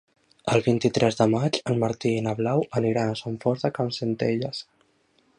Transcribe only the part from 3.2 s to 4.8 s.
Fost de Campsentelles.